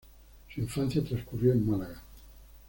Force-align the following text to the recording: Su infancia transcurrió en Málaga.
Su 0.51 0.59
infancia 0.61 1.03
transcurrió 1.03 1.51
en 1.53 1.63
Málaga. 1.69 2.01